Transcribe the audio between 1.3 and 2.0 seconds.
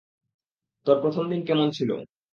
দিন কেমন ছিল?